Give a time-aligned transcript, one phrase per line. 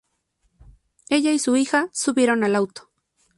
[1.09, 2.89] Ella y su hija subieron al auto.